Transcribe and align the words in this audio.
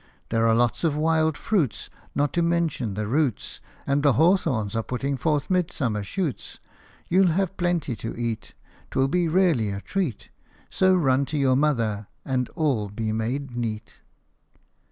There 0.29 0.47
are 0.47 0.55
lots 0.55 0.83
of 0.83 0.97
wild 0.97 1.37
fruits, 1.37 1.91
Not 2.15 2.33
to 2.33 2.41
mention 2.41 2.95
the 2.95 3.05
roots, 3.05 3.61
And 3.85 4.01
the 4.01 4.13
hawthorns 4.13 4.75
are 4.75 4.81
putting 4.81 5.15
forth 5.15 5.51
midsummer 5.51 6.03
shoots. 6.03 6.59
You 7.07 7.19
'11 7.19 7.37
have 7.37 7.55
plenty 7.55 7.95
to 7.97 8.15
eat 8.17 8.55
'T 8.89 8.97
will 8.97 9.07
be 9.07 9.27
really 9.27 9.69
a 9.69 9.79
treat; 9.79 10.29
So 10.71 10.95
run 10.95 11.25
to 11.25 11.37
your 11.37 11.55
mother, 11.55 12.07
and 12.25 12.49
all 12.55 12.89
be 12.89 13.11
made 13.11 13.55
neat 13.55 14.01